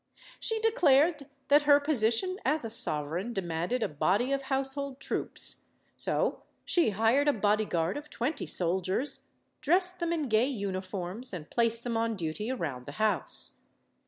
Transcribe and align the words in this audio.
She 0.39 0.57
declared 0.59 1.27
that 1.49 1.61
her 1.69 1.79
position 1.79 2.39
as 2.43 2.65
a 2.65 2.71
sovereign 2.71 3.33
de 3.33 3.41
manded 3.43 3.83
a 3.83 3.87
body 3.87 4.31
of 4.31 4.41
household 4.41 4.99
troops. 4.99 5.75
So 5.95 6.41
she 6.65 6.89
hired 6.89 7.27
a 7.27 7.33
bodyguard 7.33 7.97
of 7.97 8.09
twenty 8.09 8.47
soldiers, 8.47 9.19
dressed 9.61 9.99
them 9.99 10.11
in 10.11 10.27
gay 10.27 10.47
uniforms, 10.47 11.33
and 11.33 11.51
placed 11.51 11.83
them 11.83 11.97
on 11.97 12.15
duty 12.15 12.49
around 12.51 12.87
the 12.87 12.93
house. 12.93 13.61